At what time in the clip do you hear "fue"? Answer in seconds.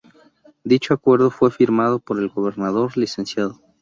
1.29-1.51